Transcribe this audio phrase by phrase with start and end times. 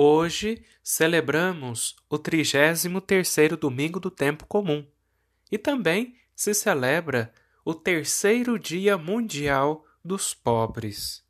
[0.00, 4.86] Hoje celebramos o 33º domingo do tempo comum
[5.50, 7.32] e também se celebra
[7.64, 11.24] o terceiro Dia Mundial dos Pobres.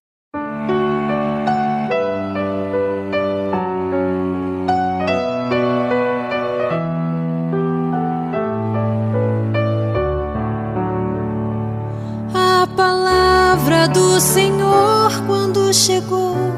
[12.35, 16.57] A palavra do Senhor quando chegou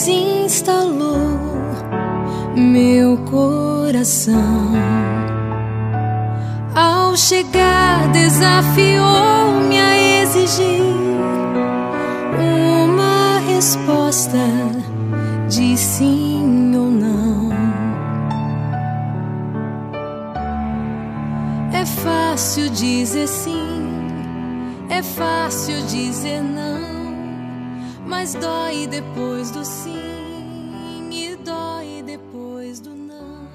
[0.00, 1.38] desinstalou
[2.56, 4.72] meu coração.
[6.74, 10.80] Ao chegar, desafiou-me a exigir
[12.82, 14.38] uma resposta
[15.48, 17.50] de sim ou não.
[21.74, 23.90] É fácil dizer sim,
[24.88, 26.79] é fácil dizer não
[28.10, 33.48] mas dói depois do sim e dói depois do não.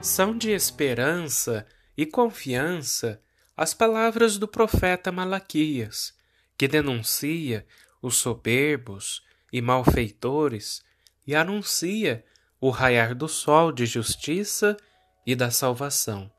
[0.00, 3.20] São de esperança e confiança
[3.54, 6.14] as palavras do profeta Malaquias,
[6.56, 7.66] que denuncia
[8.00, 10.82] os soberbos e malfeitores
[11.26, 12.24] e anuncia
[12.58, 14.78] o raiar do sol de justiça
[15.26, 16.32] e da salvação,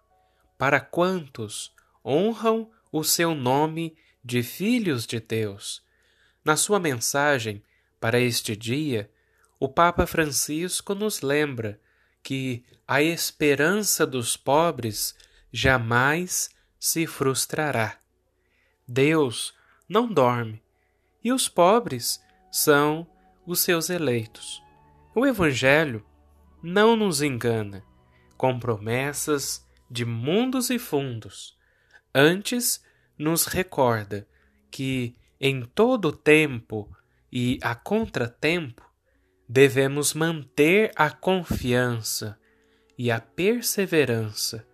[0.57, 1.71] para quantos
[2.03, 5.85] honram o seu nome de filhos de Deus
[6.47, 7.61] na sua mensagem
[7.99, 9.11] para este dia,
[9.59, 11.77] o Papa Francisco nos lembra
[12.23, 15.13] que a esperança dos pobres
[15.51, 17.99] jamais se frustrará.
[18.87, 19.53] Deus
[19.89, 20.63] não dorme
[21.21, 23.05] e os pobres são
[23.45, 24.63] os seus eleitos.
[25.13, 26.05] O Evangelho
[26.63, 27.83] não nos engana
[28.37, 31.57] com promessas de mundos e fundos.
[32.15, 32.81] Antes,
[33.17, 34.25] nos recorda
[34.71, 36.89] que em todo tempo
[37.31, 38.83] e a contratempo,
[39.47, 42.37] devemos manter a confiança
[42.97, 44.65] e a perseverança,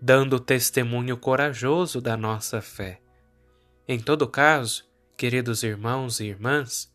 [0.00, 3.00] dando testemunho corajoso da nossa fé.
[3.86, 6.90] Em todo caso, queridos irmãos e irmãs,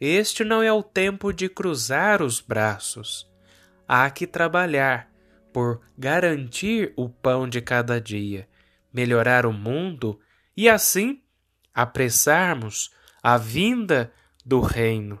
[0.00, 3.30] este não é o tempo de cruzar os braços.
[3.86, 5.10] Há que trabalhar
[5.52, 8.48] por garantir o pão de cada dia,
[8.92, 10.20] melhorar o mundo
[10.56, 11.22] e assim
[11.74, 12.90] apressarmos
[13.22, 14.12] a vinda
[14.44, 15.18] do Reino.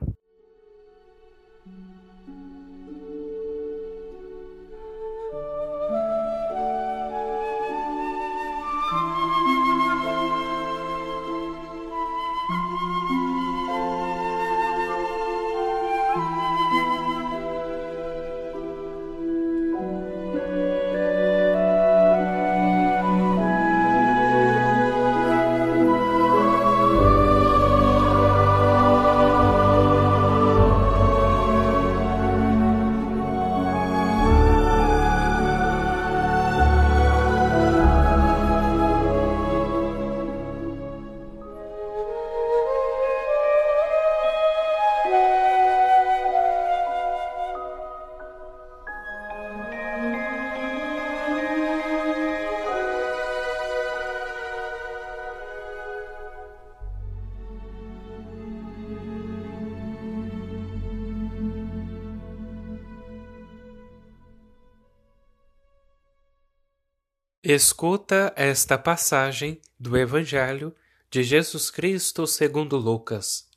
[67.52, 70.72] Escuta esta passagem do Evangelho
[71.10, 73.48] de Jesus Cristo segundo Lucas.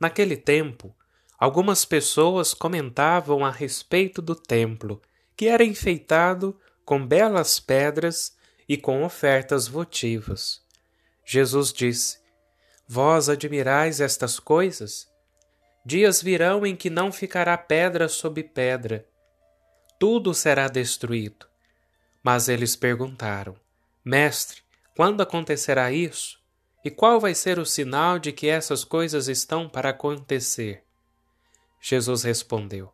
[0.00, 0.92] Naquele tempo,
[1.38, 5.00] algumas pessoas comentavam a respeito do templo,
[5.36, 8.36] que era enfeitado com belas pedras
[8.68, 10.60] e com ofertas votivas.
[11.24, 12.18] Jesus disse:
[12.88, 15.06] Vós admirais estas coisas?
[15.86, 19.06] Dias virão em que não ficará pedra sobre pedra,
[19.96, 21.51] tudo será destruído
[22.22, 23.56] mas eles perguntaram:
[24.04, 24.62] Mestre,
[24.96, 26.40] quando acontecerá isso?
[26.84, 30.82] E qual vai ser o sinal de que essas coisas estão para acontecer?
[31.80, 32.92] Jesus respondeu: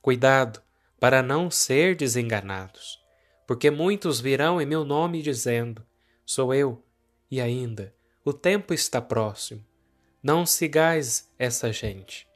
[0.00, 0.62] Cuidado,
[1.00, 3.00] para não ser desenganados,
[3.46, 5.84] porque muitos virão em meu nome dizendo:
[6.24, 6.82] Sou eu,
[7.30, 7.94] e ainda,
[8.24, 9.64] o tempo está próximo.
[10.22, 12.26] Não sigais essa gente.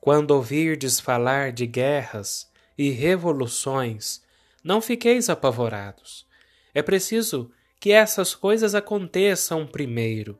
[0.00, 2.48] Quando ouvirdes falar de guerras
[2.78, 4.22] e revoluções,
[4.66, 6.26] não fiqueis apavorados.
[6.74, 10.36] É preciso que essas coisas aconteçam primeiro,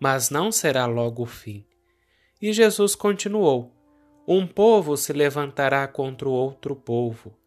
[0.00, 1.62] mas não será logo o fim.
[2.40, 3.70] E Jesus continuou:
[4.26, 7.38] Um povo se levantará contra outro povo.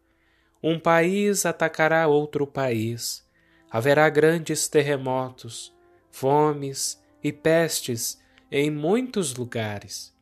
[0.62, 3.28] Um país atacará outro país.
[3.68, 5.74] Haverá grandes terremotos,
[6.12, 8.22] fomes e pestes
[8.52, 10.14] em muitos lugares.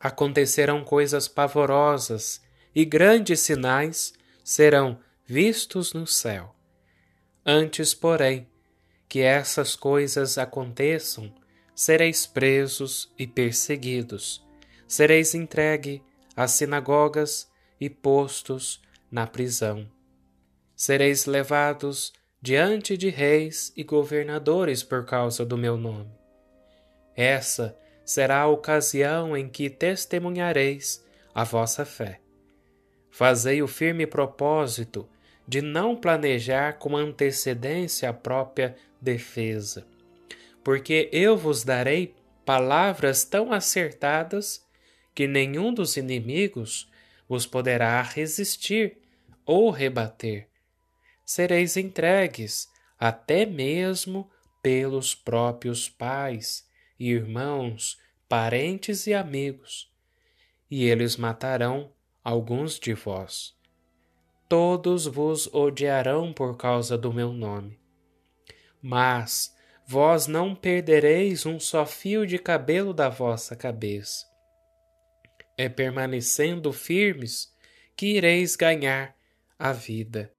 [0.00, 2.42] acontecerão coisas pavorosas
[2.74, 6.54] e grandes sinais serão vistos no céu.
[7.44, 8.46] Antes, porém,
[9.08, 11.32] que essas coisas aconteçam,
[11.74, 14.42] sereis presos e perseguidos,
[14.86, 16.02] sereis entregue
[16.36, 17.50] às sinagogas
[17.80, 18.80] e postos
[19.10, 19.86] na prisão.
[20.74, 26.10] Sereis levados diante de reis e governadores por causa do meu nome.
[27.14, 31.04] Essa será a ocasião em que testemunhareis
[31.34, 32.21] a vossa fé.
[33.12, 35.06] Fazei o firme propósito
[35.46, 39.86] de não planejar com antecedência a própria defesa,
[40.64, 44.66] porque eu vos darei palavras tão acertadas
[45.14, 46.90] que nenhum dos inimigos
[47.28, 48.96] vos poderá resistir
[49.44, 50.48] ou rebater.
[51.22, 52.66] Sereis entregues
[52.98, 54.30] até mesmo
[54.62, 56.66] pelos próprios pais,
[56.98, 59.92] irmãos, parentes e amigos,
[60.70, 63.54] e eles matarão alguns de vós.
[64.48, 67.80] Todos vos odiarão por causa do meu nome.
[68.80, 74.26] Mas vós não perdereis um só fio de cabelo da vossa cabeça.
[75.56, 77.52] É permanecendo firmes
[77.96, 79.16] que ireis ganhar
[79.58, 80.32] a vida.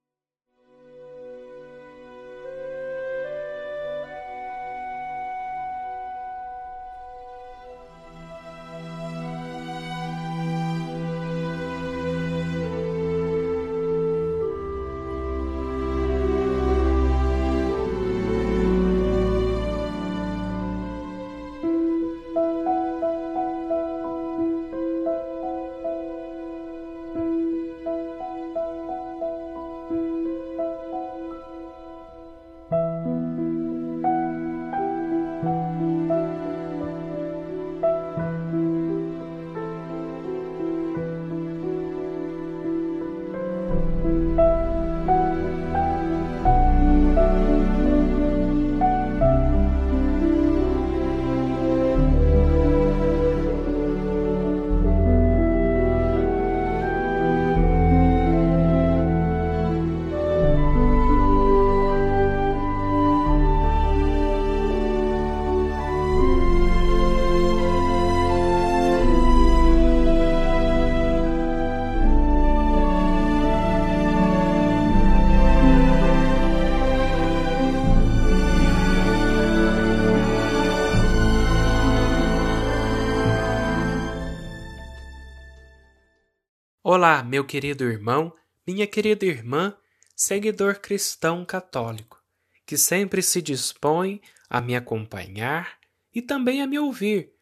[87.34, 88.32] Meu querido irmão,
[88.64, 89.76] minha querida irmã,
[90.14, 92.22] seguidor cristão católico,
[92.64, 95.76] que sempre se dispõe a me acompanhar
[96.14, 97.32] e também a me ouvir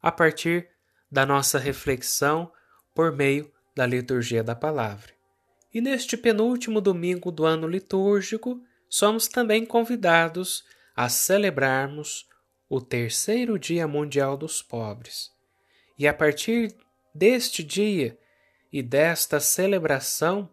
[0.00, 0.70] a partir
[1.12, 2.50] da nossa reflexão
[2.94, 5.12] por meio da liturgia da palavra.
[5.70, 10.64] E neste penúltimo domingo do ano litúrgico, somos também convidados
[10.96, 12.26] a celebrarmos
[12.70, 15.30] o terceiro Dia Mundial dos Pobres.
[15.98, 16.74] E a partir
[17.14, 18.18] deste dia,
[18.76, 20.52] e desta celebração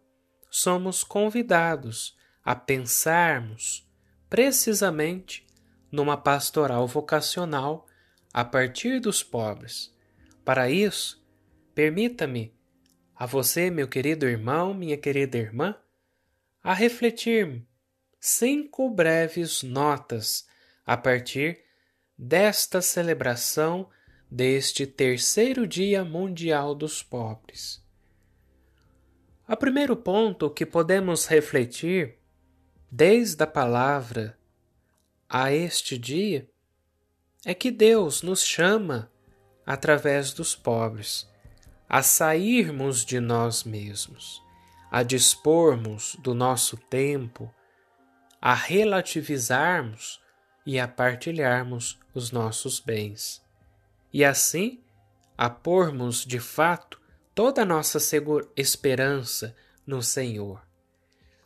[0.49, 3.85] somos convidados a pensarmos
[4.29, 5.45] precisamente
[5.91, 7.85] numa pastoral vocacional
[8.33, 9.93] a partir dos pobres.
[10.45, 11.21] Para isso,
[11.75, 12.55] permita-me,
[13.13, 15.75] a você, meu querido irmão, minha querida irmã,
[16.63, 17.67] a refletir
[18.21, 20.47] cinco breves notas
[20.85, 21.59] a partir
[22.17, 23.89] desta celebração
[24.31, 27.82] deste terceiro Dia Mundial dos Pobres.
[29.53, 32.17] O primeiro ponto que podemos refletir
[32.89, 34.35] desde a palavra
[35.29, 36.49] a este dia
[37.45, 39.11] é que Deus nos chama,
[39.63, 41.29] através dos pobres,
[41.87, 44.41] a sairmos de nós mesmos,
[44.89, 47.53] a dispormos do nosso tempo,
[48.41, 50.19] a relativizarmos
[50.65, 53.39] e a partilharmos os nossos bens,
[54.11, 54.83] e assim
[55.37, 57.02] a pormos de fato
[57.33, 57.99] toda a nossa
[58.55, 60.65] esperança no Senhor.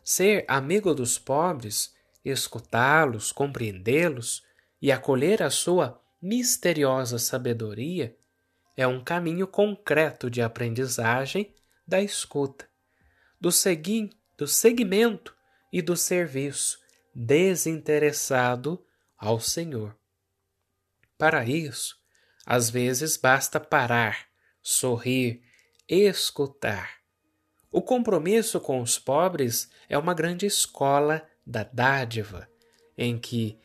[0.04, 4.42] Ser amigo dos pobres, escutá-los, compreendê-los
[4.80, 8.16] e acolher a sua misteriosa sabedoria
[8.76, 11.52] é um caminho concreto de aprendizagem
[11.86, 12.68] da escuta,
[13.40, 15.34] do, segui do seguimento
[15.72, 16.78] e do serviço
[17.14, 18.84] desinteressado
[19.16, 19.96] ao Senhor.
[21.16, 21.96] Para isso,
[22.46, 24.28] às vezes basta parar,
[24.62, 25.42] sorrir
[25.88, 26.98] escutar.
[27.70, 32.48] O compromisso com os pobres é uma grande escola da dádiva,
[32.96, 33.58] em que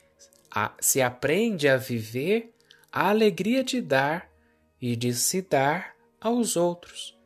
[0.79, 2.53] se aprende a viver
[2.91, 4.29] a alegria de dar
[4.79, 7.17] e de se dar aos outros.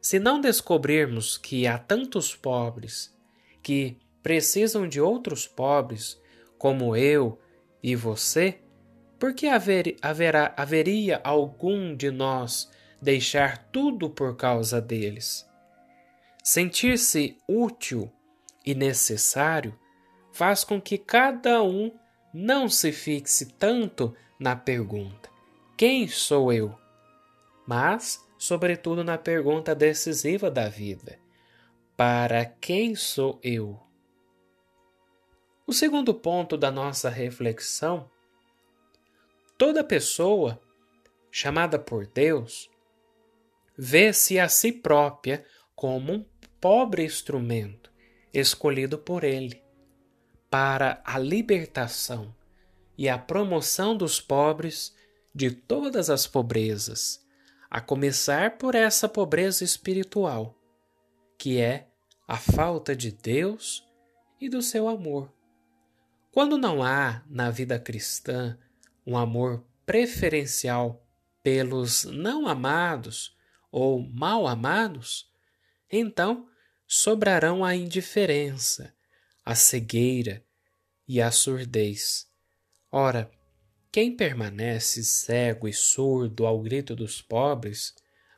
[0.00, 3.14] Se não descobrirmos que há tantos pobres
[3.62, 6.20] que precisam de outros pobres,
[6.58, 7.38] como eu
[7.82, 8.58] e você,
[9.18, 12.68] por que haver, haverá, haveria algum de nós
[13.02, 15.44] deixar tudo por causa deles?
[16.44, 18.10] Sentir-se útil
[18.64, 19.76] e necessário
[20.32, 21.92] faz com que cada um
[22.32, 25.28] não se fixe tanto na pergunta:
[25.76, 26.78] quem sou eu?
[27.66, 31.18] Mas, sobretudo, na pergunta decisiva da vida:
[31.96, 33.80] para quem sou eu?
[35.66, 38.08] O segundo ponto da nossa reflexão:
[39.58, 40.60] toda pessoa
[41.30, 42.71] chamada por Deus
[43.76, 46.24] vê-se a si própria como um
[46.60, 47.90] pobre instrumento
[48.32, 49.62] escolhido por Ele
[50.50, 52.34] para a libertação
[52.96, 54.94] e a promoção dos pobres
[55.34, 57.26] de todas as pobrezas,
[57.70, 60.54] a começar por essa pobreza espiritual,
[61.38, 61.88] que é
[62.28, 63.82] a falta de Deus
[64.38, 65.32] e do seu amor.
[66.30, 68.58] Quando não há na vida cristã
[69.06, 71.02] um amor preferencial
[71.42, 73.34] pelos não amados
[73.72, 75.26] ou mal amados,
[75.90, 76.46] então
[76.86, 78.94] sobrarão a indiferença,
[79.42, 80.44] a cegueira
[81.08, 82.28] e a surdez.
[82.90, 83.30] Ora,
[83.90, 87.94] quem permanece cego e surdo ao grito dos pobres,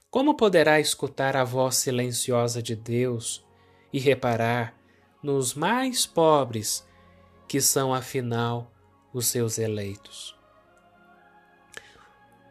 [0.09, 3.45] como poderá escutar a voz silenciosa de Deus
[3.93, 4.79] e reparar
[5.21, 6.87] nos mais pobres,
[7.49, 8.73] que são afinal
[9.12, 10.37] os seus eleitos?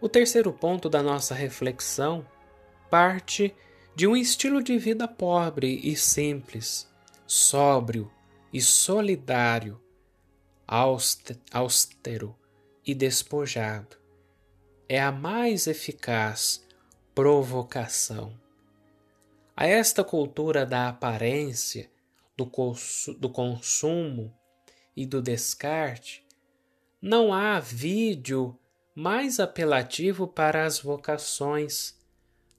[0.01, 2.25] O terceiro ponto da nossa reflexão
[2.93, 3.55] parte
[3.95, 6.87] de um estilo de vida pobre e simples,
[7.25, 8.11] sóbrio
[8.53, 9.81] e solidário,
[11.51, 12.35] austero
[12.85, 13.97] e despojado.
[14.87, 16.63] É a mais eficaz
[17.15, 18.39] provocação.
[19.57, 21.89] A esta cultura da aparência,
[22.37, 22.45] do,
[23.17, 24.31] do consumo
[24.95, 26.23] e do descarte,
[27.01, 28.55] não há vídeo
[28.93, 32.02] mais apelativo para as vocações,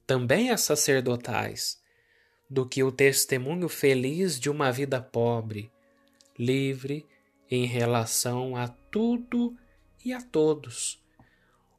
[0.06, 1.82] também as sacerdotais,
[2.48, 5.70] do que o testemunho feliz de uma vida pobre,
[6.38, 7.06] livre
[7.50, 9.56] em relação a tudo
[10.04, 11.02] e a todos.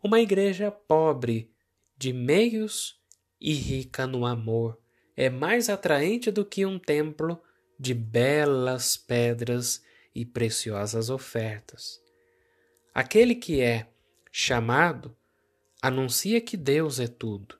[0.03, 1.51] Uma igreja pobre
[1.98, 3.00] de meios
[3.39, 4.79] e rica no amor
[5.15, 7.41] é mais atraente do que um templo
[7.79, 12.01] de belas pedras e preciosas ofertas.
[12.94, 13.88] Aquele que é
[14.32, 15.15] chamado
[15.82, 17.58] anuncia que Deus é tudo,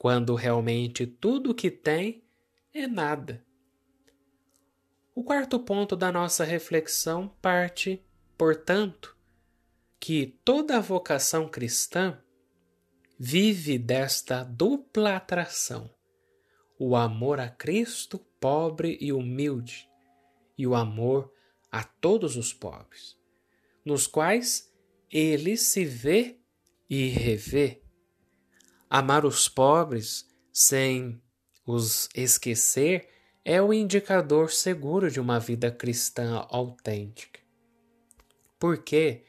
[0.00, 2.24] quando realmente tudo o que tem
[2.72, 3.44] é nada.
[5.14, 8.02] O quarto ponto da nossa reflexão parte,
[8.38, 9.14] portanto,
[10.00, 12.18] que toda a vocação cristã
[13.18, 15.94] vive desta dupla atração:
[16.78, 19.86] o amor a Cristo, pobre e humilde,
[20.56, 21.30] e o amor
[21.70, 23.18] a todos os pobres,
[23.84, 24.72] nos quais
[25.10, 26.40] ele se vê
[26.88, 27.82] e revê.
[28.92, 31.22] Amar os pobres sem
[31.64, 33.08] os esquecer
[33.44, 37.38] é o indicador seguro de uma vida cristã autêntica.
[38.58, 39.22] Porque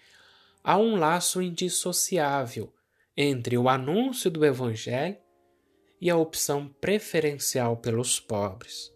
[0.63, 2.73] há um laço indissociável
[3.15, 5.17] entre o anúncio do Evangelho
[6.01, 8.91] e a opção preferencial pelos pobres.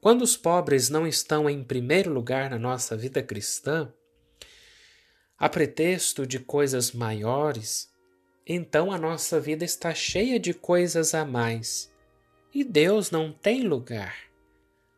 [0.00, 3.92] Quando os pobres não estão em primeiro lugar na nossa vida cristã,
[5.36, 7.89] a pretexto de coisas maiores,
[8.52, 11.88] então a nossa vida está cheia de coisas a mais
[12.52, 14.24] e Deus não tem lugar.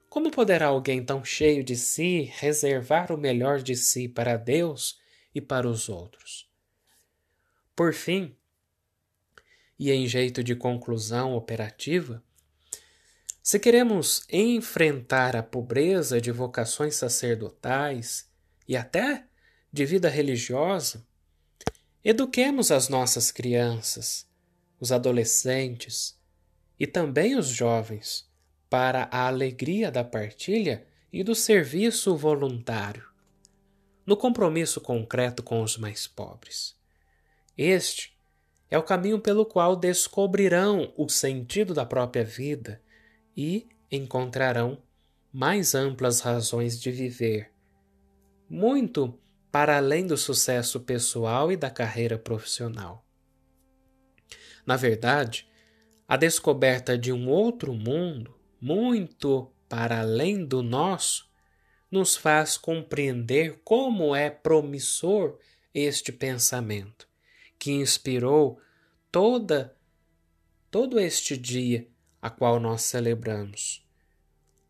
[0.08, 4.98] Como poderá alguém tão cheio de si reservar o melhor de si para Deus
[5.34, 6.50] e para os outros.
[7.76, 8.34] Por fim,
[9.78, 12.22] e em jeito de conclusão operativa,
[13.42, 18.30] se queremos enfrentar a pobreza de vocações sacerdotais
[18.66, 19.26] e até
[19.70, 21.06] de vida religiosa,
[22.04, 24.26] eduquemos as nossas crianças,
[24.80, 26.18] os adolescentes
[26.78, 28.28] e também os jovens
[28.68, 33.12] para a alegria da partilha e do serviço voluntário
[34.06, 36.76] no compromisso concreto com os mais pobres.
[37.56, 38.16] Este
[38.70, 42.82] é o caminho pelo qual descobrirão o sentido da própria vida
[43.36, 44.82] e encontrarão
[45.32, 47.52] mais amplas razões de viver,
[48.48, 49.18] muito
[49.52, 53.06] para além do sucesso pessoal e da carreira profissional.
[54.64, 55.46] Na verdade,
[56.08, 61.30] a descoberta de um outro mundo, muito para além do nosso,
[61.90, 65.38] nos faz compreender como é promissor
[65.74, 67.06] este pensamento,
[67.58, 68.58] que inspirou
[69.10, 69.76] toda
[70.70, 71.86] todo este dia
[72.22, 73.86] a qual nós celebramos.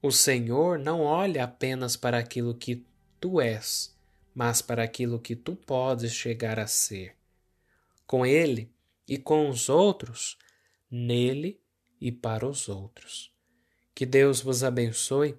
[0.03, 2.85] O Senhor não olha apenas para aquilo que
[3.21, 3.92] tu és,
[4.35, 7.17] mas para aquilo que tu podes chegar a ser.
[8.07, 8.73] Com Ele
[9.07, 10.39] e com os outros,
[10.91, 11.61] nele
[12.01, 13.33] e para os outros.
[13.95, 15.39] Que Deus vos abençoe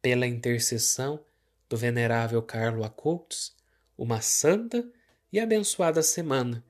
[0.00, 1.24] pela intercessão
[1.68, 3.56] do venerável Carlo Acultos,
[3.96, 4.86] uma santa
[5.32, 6.64] e abençoada semana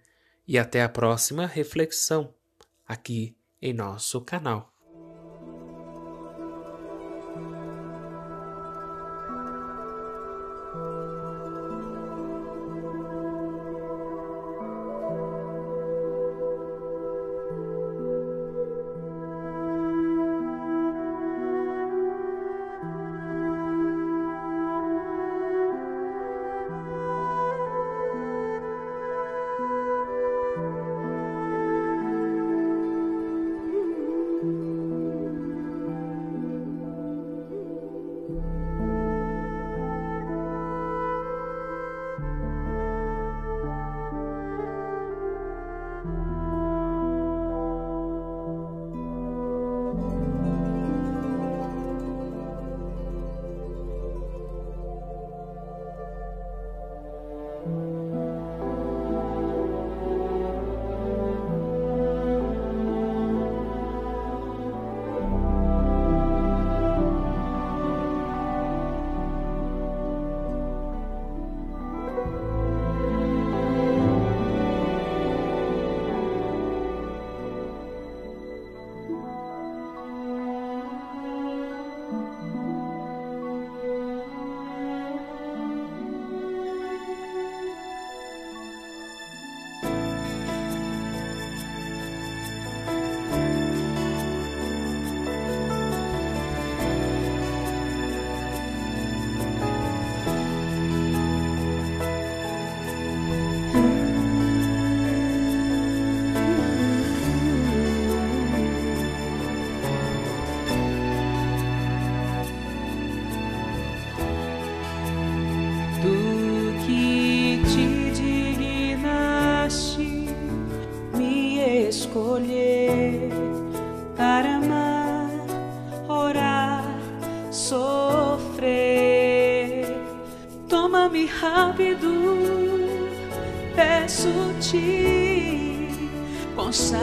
[0.47, 2.35] e até a próxima reflexão
[2.87, 4.72] aqui em nosso canal.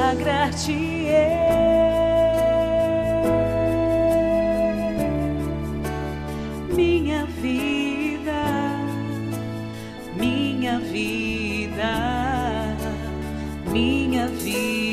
[0.09, 0.73] Consagrar-te.
[6.75, 8.41] Minha vida,
[10.15, 12.19] minha vida
[13.71, 14.88] minha vida.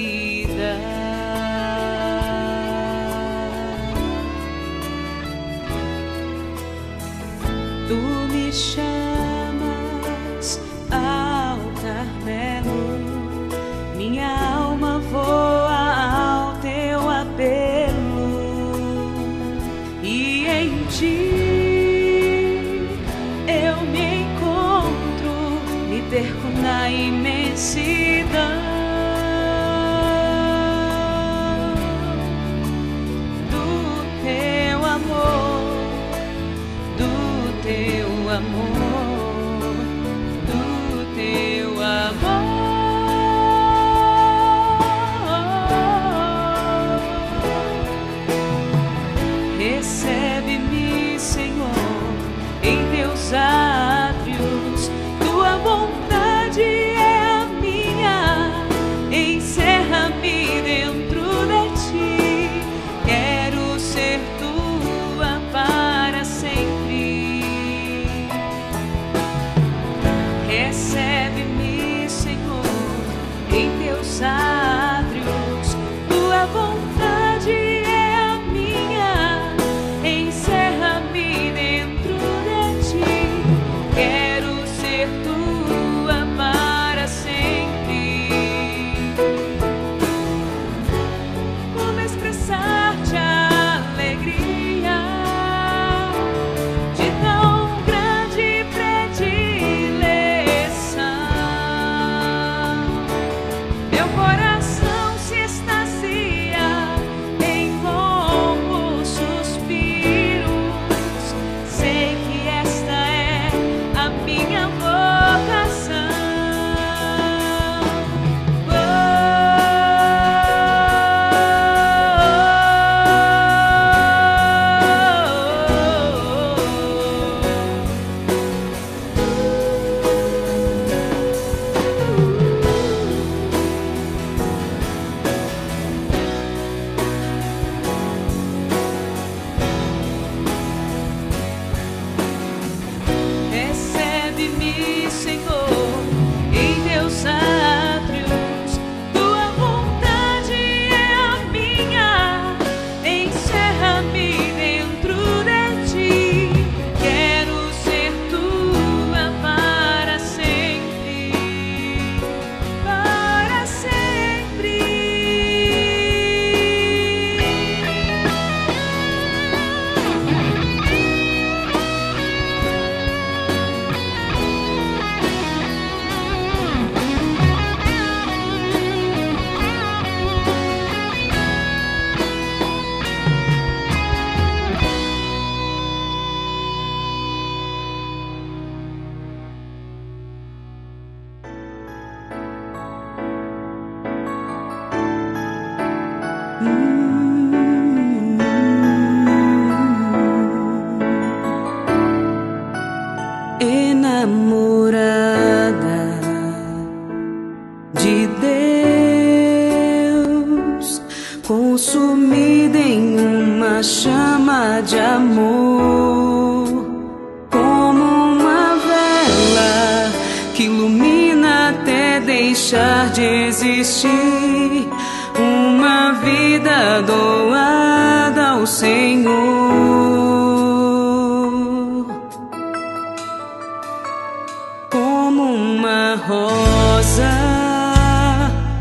[235.36, 237.30] Como uma rosa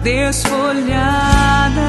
[0.01, 1.81] desfolhada.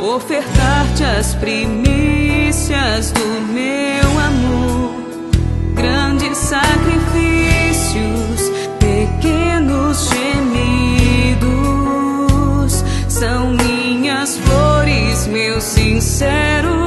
[0.00, 4.92] Ofertar-te as primícias do meu amor,
[5.74, 6.92] grandes sacrifícios,
[8.78, 11.50] pequenos gemidos,
[13.08, 16.79] são minhas flores, meu sincero